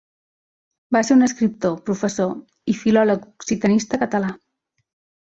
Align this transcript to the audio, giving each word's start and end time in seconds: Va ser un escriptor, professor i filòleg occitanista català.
Va 0.97 1.01
ser 1.09 1.17
un 1.17 1.25
escriptor, 1.27 1.77
professor 1.91 2.33
i 2.73 2.77
filòleg 2.81 3.31
occitanista 3.45 4.05
català. 4.07 4.37